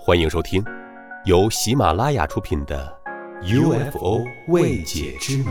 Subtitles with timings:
[0.00, 0.64] 欢迎收听，
[1.24, 2.96] 由喜马拉雅出品的
[3.90, 5.44] 《UFO 未解之谜》，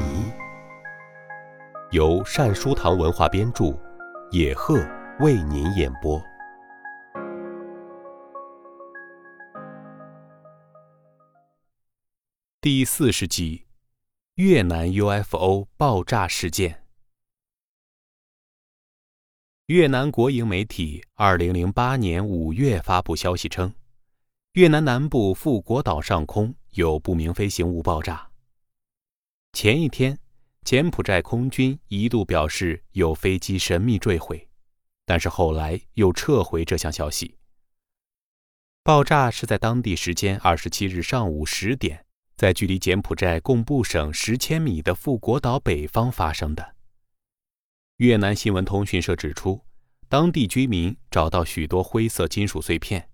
[1.91, 3.77] 由善书堂文化编著，
[4.31, 4.79] 野鹤
[5.19, 6.19] 为您演播。
[12.61, 13.65] 第四十集：
[14.35, 16.83] 越南 UFO 爆炸事件。
[19.67, 23.73] 越南国营媒体二零零八年五月发布消息称。
[24.57, 28.31] 越南南部富国岛上空有不明飞行物爆炸。
[29.53, 30.17] 前一天，
[30.63, 34.49] 柬埔寨空军一度表示有飞机神秘坠毁，
[35.05, 37.37] 但是后来又撤回这项消息。
[38.83, 42.03] 爆炸是在当地时间二十七日上午十点，
[42.35, 46.73] 在距离柬埔寨贡布省十千米的富国岛北方发生的。
[47.97, 49.61] 越南新闻通讯社指出，
[50.09, 53.07] 当地居民找到许多灰色金属碎片。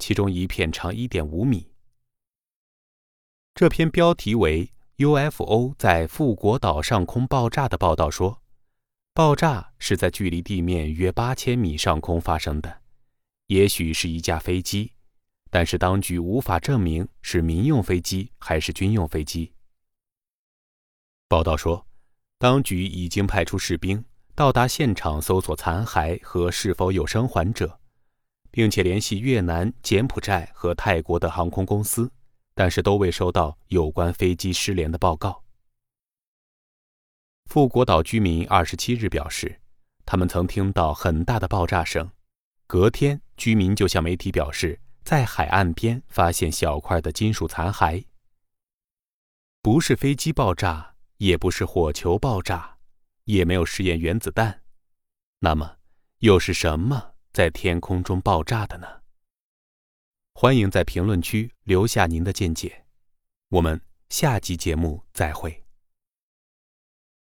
[0.00, 1.70] 其中一片长一点五米。
[3.54, 8.42] 这篇标题为 “UFO 在富国岛上空爆炸”的报道说，
[9.12, 12.80] 爆炸是在距离地面约八千米上空发生的，
[13.48, 14.92] 也许是一架飞机，
[15.50, 19.52] 但是当局无法证明是民用飞机还是军用飞机。
[21.28, 21.86] 报道说，
[22.38, 27.79] 当局已经派出士兵到达现场搜索残骸和是否有生还者。
[28.50, 32.10] 并且联系越南、柬埔寨和泰国的航空公司，
[32.54, 35.42] 但是都未收到有关飞机失联的报告。
[37.46, 39.60] 富国岛居民二十七日表示，
[40.06, 42.08] 他们曾听到很大的爆炸声。
[42.66, 48.04] 隔天，居民就向媒体表示，在海岸边发现小块的金属残骸。
[49.60, 52.78] 不是飞机爆炸，也不是火球爆炸，
[53.24, 54.62] 也没有试验原子弹，
[55.40, 55.78] 那么
[56.20, 57.09] 又是什么？
[57.32, 59.02] 在天空中爆炸的呢？
[60.34, 62.86] 欢迎在评论区留下您的见解，
[63.50, 65.64] 我们下集节目再会。